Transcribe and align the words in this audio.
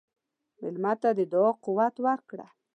مېلمه 0.59 0.93
ته 1.01 1.09
د 1.17 1.19
دعا 1.31 1.51
قوت 1.65 1.95
ورکړه. 2.05 2.47